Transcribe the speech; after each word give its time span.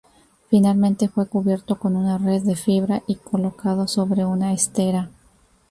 Finalmente 0.49 1.09
fue 1.09 1.27
cubierto 1.27 1.77
con 1.77 1.95
una 1.95 2.17
red 2.17 2.41
de 2.41 2.55
fibra 2.55 3.03
y 3.05 3.17
colocado 3.17 3.87
sobre 3.87 4.25
una 4.25 4.51
estera. 4.51 5.11